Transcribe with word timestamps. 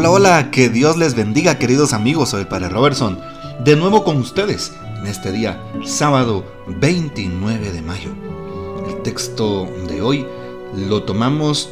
Hola, 0.00 0.12
hola, 0.12 0.50
que 0.50 0.70
Dios 0.70 0.96
les 0.96 1.14
bendiga 1.14 1.58
queridos 1.58 1.92
amigos, 1.92 2.30
soy 2.30 2.40
el 2.40 2.48
Padre 2.48 2.70
Robertson, 2.70 3.20
de 3.62 3.76
nuevo 3.76 4.02
con 4.02 4.16
ustedes 4.16 4.72
en 4.98 5.06
este 5.06 5.30
día, 5.30 5.62
sábado 5.84 6.42
29 6.68 7.70
de 7.70 7.82
mayo. 7.82 8.08
El 8.88 9.02
texto 9.02 9.68
de 9.88 10.00
hoy 10.00 10.26
lo 10.74 11.02
tomamos 11.02 11.68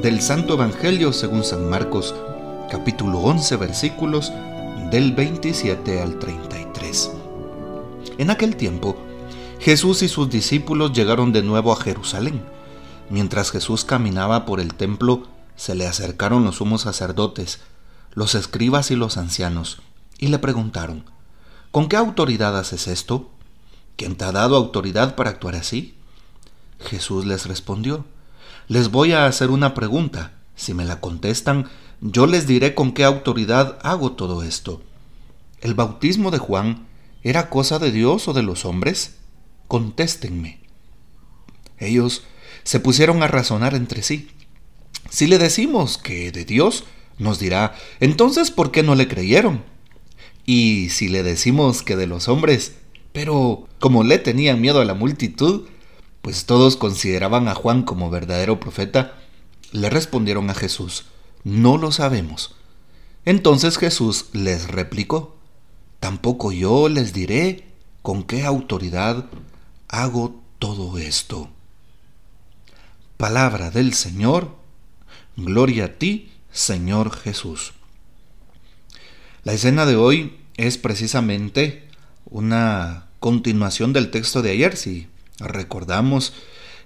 del 0.00 0.22
Santo 0.22 0.54
Evangelio 0.54 1.12
según 1.12 1.44
San 1.44 1.68
Marcos, 1.68 2.14
capítulo 2.70 3.18
11, 3.18 3.56
versículos 3.56 4.32
del 4.90 5.12
27 5.12 6.00
al 6.00 6.18
33. 6.18 7.10
En 8.16 8.30
aquel 8.30 8.56
tiempo, 8.56 8.96
Jesús 9.60 10.02
y 10.02 10.08
sus 10.08 10.30
discípulos 10.30 10.94
llegaron 10.94 11.30
de 11.30 11.42
nuevo 11.42 11.74
a 11.74 11.76
Jerusalén. 11.76 12.40
Mientras 13.10 13.50
Jesús 13.50 13.84
caminaba 13.84 14.46
por 14.46 14.60
el 14.60 14.72
templo, 14.72 15.24
se 15.56 15.74
le 15.74 15.86
acercaron 15.86 16.44
los 16.44 16.56
sumos 16.56 16.82
sacerdotes, 16.82 17.60
los 18.16 18.34
escribas 18.34 18.90
y 18.90 18.96
los 18.96 19.18
ancianos, 19.18 19.82
y 20.18 20.28
le 20.28 20.38
preguntaron, 20.38 21.04
¿con 21.70 21.86
qué 21.86 21.96
autoridad 21.96 22.58
haces 22.58 22.88
esto? 22.88 23.30
¿Quién 23.96 24.16
te 24.16 24.24
ha 24.24 24.32
dado 24.32 24.56
autoridad 24.56 25.16
para 25.16 25.28
actuar 25.28 25.54
así? 25.54 25.94
Jesús 26.80 27.26
les 27.26 27.44
respondió, 27.44 28.06
les 28.68 28.90
voy 28.90 29.12
a 29.12 29.26
hacer 29.26 29.50
una 29.50 29.74
pregunta. 29.74 30.32
Si 30.54 30.72
me 30.72 30.86
la 30.86 30.98
contestan, 30.98 31.68
yo 32.00 32.26
les 32.26 32.46
diré 32.46 32.74
con 32.74 32.92
qué 32.92 33.04
autoridad 33.04 33.78
hago 33.82 34.12
todo 34.12 34.42
esto. 34.42 34.82
¿El 35.60 35.74
bautismo 35.74 36.30
de 36.30 36.38
Juan 36.38 36.86
era 37.22 37.50
cosa 37.50 37.78
de 37.78 37.92
Dios 37.92 38.28
o 38.28 38.32
de 38.32 38.42
los 38.42 38.64
hombres? 38.64 39.16
Contéstenme. 39.68 40.60
Ellos 41.76 42.22
se 42.64 42.80
pusieron 42.80 43.22
a 43.22 43.28
razonar 43.28 43.74
entre 43.74 44.02
sí. 44.02 44.30
Si 45.10 45.26
le 45.26 45.36
decimos 45.36 45.98
que 45.98 46.32
de 46.32 46.46
Dios, 46.46 46.84
nos 47.18 47.38
dirá, 47.38 47.74
entonces, 48.00 48.50
¿por 48.50 48.70
qué 48.70 48.82
no 48.82 48.94
le 48.94 49.08
creyeron? 49.08 49.62
Y 50.44 50.90
si 50.90 51.08
le 51.08 51.22
decimos 51.22 51.82
que 51.82 51.96
de 51.96 52.06
los 52.06 52.28
hombres, 52.28 52.74
pero 53.12 53.68
como 53.80 54.04
le 54.04 54.18
tenían 54.18 54.60
miedo 54.60 54.80
a 54.80 54.84
la 54.84 54.94
multitud, 54.94 55.66
pues 56.22 56.44
todos 56.44 56.76
consideraban 56.76 57.48
a 57.48 57.54
Juan 57.54 57.82
como 57.82 58.10
verdadero 58.10 58.60
profeta, 58.60 59.18
le 59.72 59.90
respondieron 59.90 60.50
a 60.50 60.54
Jesús, 60.54 61.06
no 61.44 61.78
lo 61.78 61.92
sabemos. 61.92 62.54
Entonces 63.24 63.78
Jesús 63.78 64.26
les 64.32 64.68
replicó, 64.68 65.36
tampoco 66.00 66.52
yo 66.52 66.88
les 66.88 67.12
diré 67.12 67.64
con 68.02 68.22
qué 68.22 68.44
autoridad 68.44 69.26
hago 69.88 70.40
todo 70.58 70.98
esto. 70.98 71.48
Palabra 73.16 73.70
del 73.70 73.94
Señor, 73.94 74.50
Gloria 75.36 75.84
a 75.84 75.88
ti, 75.88 76.30
Señor 76.56 77.14
Jesús. 77.14 77.74
La 79.44 79.52
escena 79.52 79.84
de 79.84 79.94
hoy 79.94 80.38
es 80.56 80.78
precisamente 80.78 81.86
una 82.24 83.08
continuación 83.20 83.92
del 83.92 84.10
texto 84.10 84.40
de 84.40 84.52
ayer, 84.52 84.74
si 84.78 85.06
recordamos 85.38 86.32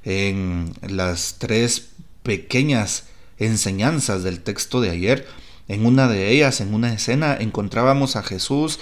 en 0.02 0.74
las 0.82 1.36
tres 1.38 1.90
pequeñas 2.24 3.04
enseñanzas 3.38 4.24
del 4.24 4.40
texto 4.40 4.80
de 4.80 4.90
ayer, 4.90 5.28
en 5.68 5.86
una 5.86 6.08
de 6.08 6.30
ellas, 6.32 6.60
en 6.60 6.74
una 6.74 6.92
escena, 6.92 7.36
encontrábamos 7.38 8.16
a 8.16 8.24
Jesús 8.24 8.80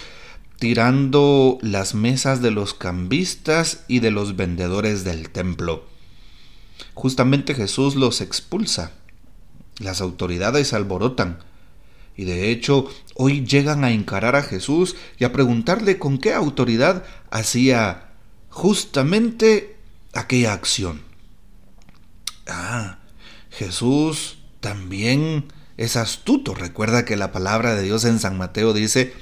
tirando 0.58 1.58
las 1.60 1.94
mesas 1.94 2.40
de 2.40 2.50
los 2.50 2.72
cambistas 2.72 3.84
y 3.88 4.00
de 4.00 4.10
los 4.10 4.36
vendedores 4.36 5.04
del 5.04 5.28
templo. 5.28 5.86
Justamente 6.94 7.54
Jesús 7.54 7.94
los 7.94 8.22
expulsa 8.22 8.92
las 9.78 10.00
autoridades 10.00 10.72
alborotan. 10.72 11.38
Y 12.16 12.24
de 12.24 12.50
hecho, 12.50 12.88
hoy 13.14 13.44
llegan 13.46 13.84
a 13.84 13.92
encarar 13.92 14.34
a 14.34 14.42
Jesús 14.42 14.96
y 15.18 15.24
a 15.24 15.32
preguntarle 15.32 15.98
con 15.98 16.18
qué 16.18 16.34
autoridad 16.34 17.04
hacía 17.30 18.08
justamente 18.50 19.76
aquella 20.12 20.52
acción. 20.52 21.02
Ah, 22.48 22.98
Jesús 23.50 24.38
también 24.60 25.52
es 25.76 25.96
astuto. 25.96 26.54
Recuerda 26.54 27.04
que 27.04 27.16
la 27.16 27.30
palabra 27.30 27.74
de 27.74 27.82
Dios 27.82 28.04
en 28.04 28.18
San 28.18 28.36
Mateo 28.36 28.72
dice, 28.72 29.12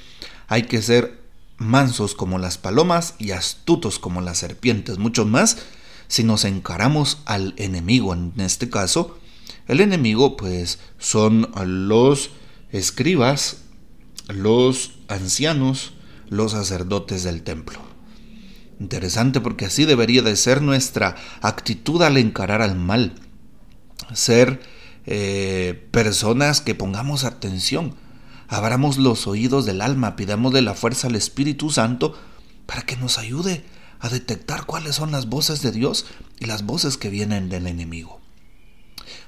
hay 0.47 0.63
que 0.63 0.81
ser 0.81 1.21
mansos 1.57 2.15
como 2.15 2.39
las 2.39 2.57
palomas 2.57 3.15
y 3.19 3.31
astutos 3.31 3.99
como 3.99 4.21
las 4.21 4.39
serpientes. 4.39 4.97
Mucho 4.97 5.25
más 5.25 5.57
si 6.07 6.23
nos 6.23 6.45
encaramos 6.45 7.19
al 7.25 7.53
enemigo, 7.57 8.13
en 8.13 8.33
este 8.37 8.69
caso, 8.69 9.17
el 9.67 9.81
enemigo 9.81 10.37
pues 10.37 10.79
son 10.97 11.49
los 11.65 12.31
escribas, 12.71 13.63
los 14.27 14.99
ancianos, 15.07 15.93
los 16.29 16.53
sacerdotes 16.53 17.23
del 17.23 17.43
templo. 17.43 17.79
Interesante 18.79 19.41
porque 19.41 19.65
así 19.65 19.85
debería 19.85 20.21
de 20.21 20.35
ser 20.35 20.61
nuestra 20.61 21.15
actitud 21.41 22.01
al 22.01 22.17
encarar 22.17 22.61
al 22.61 22.75
mal. 22.75 23.15
Ser 24.13 24.61
eh, 25.05 25.87
personas 25.91 26.61
que 26.61 26.75
pongamos 26.75 27.23
atención, 27.23 27.95
abramos 28.47 28.97
los 28.97 29.25
oídos 29.27 29.65
del 29.65 29.81
alma, 29.81 30.15
pidámosle 30.15 30.61
la 30.61 30.75
fuerza 30.75 31.07
al 31.07 31.15
Espíritu 31.15 31.71
Santo 31.71 32.17
para 32.65 32.83
que 32.83 32.97
nos 32.97 33.17
ayude 33.17 33.63
a 33.99 34.09
detectar 34.09 34.65
cuáles 34.65 34.95
son 34.95 35.11
las 35.11 35.27
voces 35.27 35.61
de 35.61 35.71
Dios 35.71 36.05
y 36.39 36.45
las 36.45 36.65
voces 36.65 36.97
que 36.97 37.09
vienen 37.09 37.49
del 37.49 37.67
enemigo. 37.67 38.21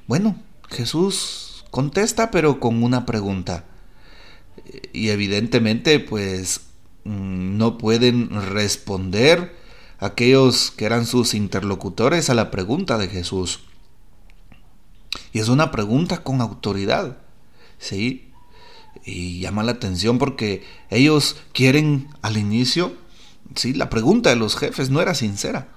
Bueno, 0.08 0.36
Jesús 0.70 1.66
contesta 1.72 2.32
pero 2.32 2.60
con 2.60 2.84
una 2.84 3.06
pregunta. 3.06 3.66
Y 4.94 5.10
evidentemente 5.10 6.00
pues 6.00 6.62
mm, 7.04 7.58
no 7.58 7.78
pueden 7.78 8.30
responder 8.52 9.56
aquellos 10.00 10.72
que 10.72 10.86
eran 10.86 11.06
sus 11.06 11.34
interlocutores 11.34 12.30
a 12.30 12.34
la 12.34 12.52
pregunta 12.52 12.98
de 12.98 13.08
Jesús. 13.08 13.62
Y 15.32 15.40
es 15.40 15.50
una 15.50 15.72
pregunta 15.72 16.24
con 16.24 16.42
autoridad. 16.42 17.18
¿Sí? 17.78 18.32
Y 19.06 19.40
llama 19.40 19.64
la 19.64 19.74
atención 19.74 20.18
porque 20.18 20.64
ellos 20.90 21.38
quieren 21.54 22.10
al 22.22 22.38
inicio, 22.38 22.94
¿sí? 23.56 23.74
La 23.74 23.90
pregunta 23.90 24.30
de 24.30 24.36
los 24.36 24.58
jefes 24.58 24.90
no 24.90 25.02
era 25.02 25.16
sincera. 25.16 25.70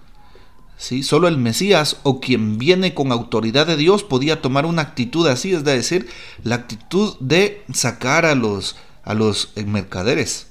Solo 0.83 1.29
el 1.29 1.39
Mesías 1.39 1.99
o 2.03 2.19
quien 2.19 2.59
viene 2.59 2.93
con 2.93 3.13
autoridad 3.13 3.69
de 3.69 3.77
Dios 3.77 4.03
podía 4.03 4.43
tomar 4.43 4.67
una 4.67 4.83
actitud 4.83 5.29
así, 5.29 5.53
es 5.53 5.63
decir, 5.63 6.09
la 6.43 6.57
actitud 6.57 7.15
de 7.21 7.65
sacar 7.73 8.27
a 8.27 8.35
los, 8.35 8.75
a 9.05 9.15
los 9.15 9.53
mercaderes. 9.65 10.49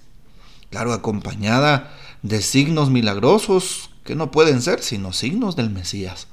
Claro, 0.69 0.93
acompañada 0.93 1.93
de 2.21 2.41
signos 2.41 2.89
milagrosos 2.89 3.89
que 4.05 4.15
no 4.15 4.31
pueden 4.31 4.61
ser 4.61 4.81
sino 4.81 5.11
signos 5.11 5.57
del 5.57 5.69
Mesías. 5.69 6.27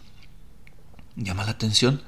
Llama 1.17 1.45
la 1.45 1.51
atención, 1.51 2.01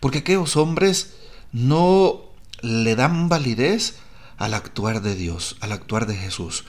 porque 0.00 0.20
aquellos 0.20 0.56
hombres 0.56 1.12
no 1.52 2.22
le 2.62 2.96
dan 2.96 3.28
validez 3.28 3.96
al 4.38 4.54
actuar 4.54 5.02
de 5.02 5.14
Dios, 5.14 5.56
al 5.60 5.72
actuar 5.72 6.06
de 6.06 6.16
Jesús. 6.16 6.64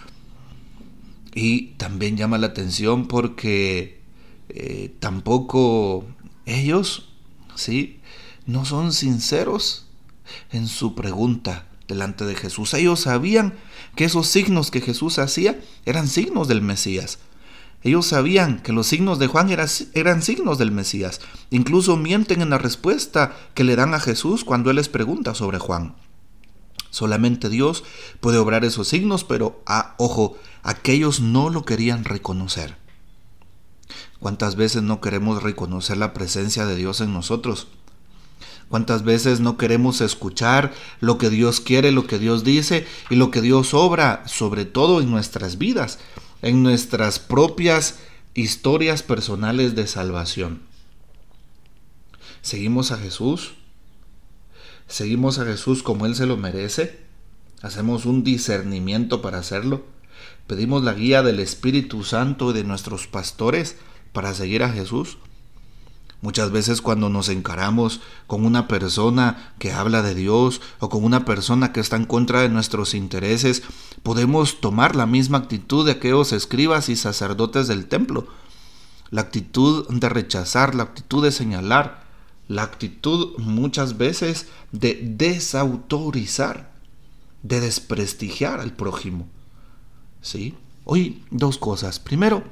Y 1.33 1.67
también 1.77 2.17
llama 2.17 2.37
la 2.37 2.47
atención 2.47 3.07
porque 3.07 4.04
eh, 4.49 4.95
tampoco 4.99 6.05
ellos, 6.45 7.09
¿sí? 7.55 7.99
No 8.45 8.65
son 8.65 8.93
sinceros 8.93 9.87
en 10.51 10.67
su 10.67 10.95
pregunta 10.95 11.67
delante 11.87 12.25
de 12.25 12.35
Jesús. 12.35 12.73
Ellos 12.73 13.01
sabían 13.01 13.55
que 13.95 14.05
esos 14.05 14.27
signos 14.27 14.71
que 14.71 14.81
Jesús 14.81 15.19
hacía 15.19 15.59
eran 15.85 16.07
signos 16.07 16.47
del 16.47 16.61
Mesías. 16.61 17.19
Ellos 17.83 18.07
sabían 18.07 18.59
que 18.61 18.73
los 18.73 18.87
signos 18.87 19.19
de 19.19 19.27
Juan 19.27 19.51
eran, 19.51 19.67
eran 19.93 20.23
signos 20.23 20.57
del 20.57 20.71
Mesías. 20.71 21.21
Incluso 21.51 21.97
mienten 21.97 22.41
en 22.41 22.49
la 22.49 22.57
respuesta 22.57 23.35
que 23.53 23.63
le 23.63 23.75
dan 23.75 23.93
a 23.93 23.99
Jesús 23.99 24.43
cuando 24.43 24.71
Él 24.71 24.77
les 24.77 24.89
pregunta 24.89 25.35
sobre 25.35 25.59
Juan. 25.59 25.95
Solamente 26.89 27.49
Dios 27.49 27.83
puede 28.21 28.37
obrar 28.37 28.65
esos 28.65 28.87
signos, 28.87 29.23
pero, 29.23 29.61
ah, 29.67 29.95
ojo, 29.97 30.37
aquellos 30.63 31.19
no 31.19 31.49
lo 31.49 31.63
querían 31.63 32.05
reconocer. 32.05 32.77
¿Cuántas 34.19 34.55
veces 34.55 34.81
no 34.83 35.01
queremos 35.01 35.43
reconocer 35.43 35.97
la 35.97 36.13
presencia 36.13 36.65
de 36.65 36.75
Dios 36.75 37.01
en 37.01 37.13
nosotros? 37.13 37.67
¿Cuántas 38.69 39.03
veces 39.03 39.39
no 39.39 39.57
queremos 39.57 40.01
escuchar 40.01 40.73
lo 40.99 41.17
que 41.17 41.29
Dios 41.29 41.61
quiere, 41.61 41.91
lo 41.91 42.07
que 42.07 42.17
Dios 42.17 42.43
dice 42.43 42.87
y 43.09 43.15
lo 43.15 43.29
que 43.29 43.41
Dios 43.41 43.73
obra, 43.73 44.23
sobre 44.25 44.65
todo 44.65 45.01
en 45.01 45.11
nuestras 45.11 45.57
vidas, 45.57 45.99
en 46.41 46.63
nuestras 46.63 47.19
propias 47.19 47.99
historias 48.33 49.03
personales 49.03 49.75
de 49.75 49.85
salvación? 49.85 50.61
¿Seguimos 52.41 52.91
a 52.91 52.97
Jesús? 52.97 53.53
¿Seguimos 54.87 55.39
a 55.39 55.45
Jesús 55.45 55.83
como 55.83 56.05
Él 56.05 56.15
se 56.15 56.25
lo 56.25 56.37
merece? 56.37 56.99
¿Hacemos 57.61 58.05
un 58.05 58.23
discernimiento 58.23 59.21
para 59.21 59.39
hacerlo? 59.39 59.85
¿Pedimos 60.47 60.83
la 60.83 60.93
guía 60.93 61.23
del 61.23 61.39
Espíritu 61.39 62.03
Santo 62.03 62.51
y 62.51 62.53
de 62.53 62.63
nuestros 62.63 63.07
pastores? 63.07 63.77
para 64.15 64.33
seguir 64.33 64.63
a 64.63 64.71
Jesús? 64.71 65.17
Muchas 66.21 66.49
veces 66.49 66.81
cuando 66.81 67.09
nos 67.09 67.27
encaramos 67.27 67.99
con 68.25 68.45
una 68.45 68.67
persona 68.67 69.53
que 69.59 69.73
habla 69.73 70.01
de 70.01 70.15
Dios 70.15 70.61
o 70.79 70.89
con 70.89 71.03
una 71.03 71.25
persona 71.25 71.73
que 71.73 71.81
está 71.81 71.97
en 71.97 72.05
contra 72.05 72.39
de 72.41 72.49
nuestros 72.49 72.95
intereses, 72.95 73.61
podemos 74.01 74.61
tomar 74.61 74.95
la 74.95 75.05
misma 75.05 75.37
actitud 75.37 75.85
de 75.85 75.91
aquellos 75.91 76.31
escribas 76.31 76.87
y 76.87 76.95
sacerdotes 76.95 77.67
del 77.67 77.87
templo. 77.87 78.25
La 79.11 79.21
actitud 79.21 79.85
de 79.89 80.09
rechazar, 80.09 80.73
la 80.73 80.83
actitud 80.83 81.21
de 81.21 81.31
señalar, 81.31 82.05
la 82.47 82.63
actitud 82.63 83.37
muchas 83.37 83.97
veces 83.97 84.47
de 84.71 84.99
desautorizar, 85.03 86.71
de 87.43 87.59
desprestigiar 87.59 88.61
al 88.61 88.71
prójimo. 88.71 89.27
¿Sí? 90.25 90.55
Hoy 90.85 91.23
dos 91.29 91.59
cosas. 91.59 91.99
Primero, 91.99 92.43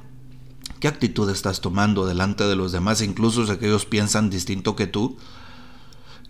¿Qué 0.79 0.89
actitud 0.89 1.29
estás 1.29 1.61
tomando 1.61 2.05
delante 2.05 2.43
de 2.43 2.57
los 2.57 2.73
demás, 2.73 3.01
incluso 3.01 3.45
si 3.45 3.53
ellos 3.53 3.85
piensan 3.85 4.29
distinto 4.29 4.75
que 4.75 4.85
tú? 4.85 5.15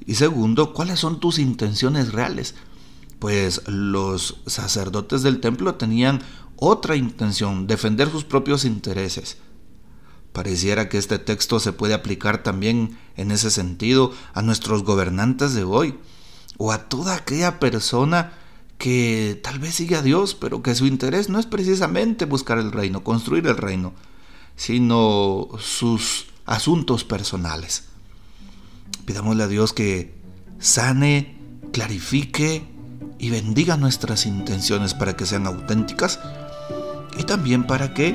Y 0.06 0.14
segundo, 0.14 0.74
¿cuáles 0.74 1.00
son 1.00 1.20
tus 1.20 1.40
intenciones 1.40 2.12
reales? 2.12 2.54
Pues 3.18 3.68
los 3.68 4.38
sacerdotes 4.46 5.24
del 5.24 5.40
templo 5.40 5.74
tenían 5.74 6.22
otra 6.56 6.96
intención, 6.96 7.66
defender 7.66 8.12
sus 8.12 8.26
propios 8.26 8.64
intereses. 8.64 9.38
Pareciera 10.34 10.88
que 10.88 11.00
este 11.00 11.18
texto 11.18 11.60
se 11.60 11.74
puede 11.74 11.96
aplicar 11.96 12.44
también 12.44 13.00
en 13.16 13.32
ese 13.32 13.50
sentido 13.50 14.12
a 14.36 14.44
nuestros 14.44 14.84
gobernantes 14.84 15.56
de 15.56 15.64
hoy 15.64 15.98
o 16.60 16.72
a 16.72 16.90
toda 16.90 17.16
aquella 17.16 17.60
persona 17.60 18.34
que 18.78 19.40
tal 19.42 19.60
vez 19.60 19.76
sigue 19.76 19.96
a 19.96 20.02
Dios, 20.02 20.36
pero 20.36 20.62
que 20.62 20.76
su 20.76 20.86
interés 20.86 21.30
no 21.30 21.40
es 21.40 21.46
precisamente 21.46 22.26
buscar 22.26 22.58
el 22.58 22.72
reino, 22.72 23.04
construir 23.04 23.48
el 23.48 23.58
reino, 23.58 23.94
sino 24.56 25.50
sus 25.60 26.28
asuntos 26.46 27.04
personales. 27.04 27.86
Pidámosle 29.06 29.44
a 29.44 29.48
Dios 29.48 29.74
que 29.74 30.14
sane, 30.60 31.38
clarifique 31.72 32.64
y 33.20 33.30
bendiga 33.30 33.78
nuestras 33.78 34.26
intenciones 34.26 34.94
para 34.94 35.16
que 35.16 35.26
sean 35.26 35.48
auténticas 35.48 36.20
y 37.18 37.24
también 37.24 37.66
para 37.66 37.94
que 37.94 38.14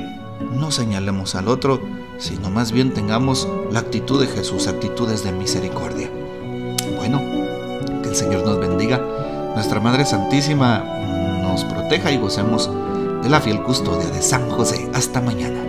no 0.53 0.71
señalemos 0.71 1.35
al 1.35 1.47
otro, 1.47 1.81
sino 2.17 2.49
más 2.49 2.71
bien 2.71 2.93
tengamos 2.93 3.47
la 3.71 3.79
actitud 3.79 4.19
de 4.19 4.27
Jesús, 4.27 4.67
actitudes 4.67 5.23
de 5.23 5.31
misericordia. 5.31 6.09
Bueno, 6.95 7.19
que 8.01 8.09
el 8.09 8.15
Señor 8.15 8.45
nos 8.45 8.58
nuestra 9.59 9.81
Madre 9.81 10.05
Santísima 10.05 10.85
nos 11.41 11.65
proteja 11.65 12.13
y 12.13 12.17
gocemos 12.17 12.71
de 13.21 13.27
la 13.27 13.41
fiel 13.41 13.61
custodia 13.61 14.07
de 14.09 14.21
San 14.21 14.49
José. 14.49 14.89
Hasta 14.93 15.19
mañana. 15.19 15.68